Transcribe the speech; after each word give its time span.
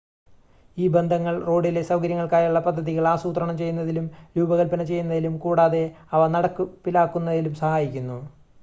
ഈ 0.77 0.85
ബന്ധങ്ങൾ 0.87 1.35
റോഡിലെ 1.43 1.81
സൗകര്യങ്ങൾക്കായുള്ള 1.81 2.59
പദ്ധതികൾ 2.59 3.07
ആസൂത്രണം 3.07 3.57
ചെയ്യുന്നതിനും 3.57 4.07
രൂപകൽപ്പന 4.37 4.83
ചെയ്യുന്നതിനും 4.83 5.37
കൂടാതെ 5.37 5.83
അവ 6.11 6.27
നടപ്പിലാക്കുന്നതിനും 6.27 7.55
സഹായിക്കുന്നു 7.55 8.19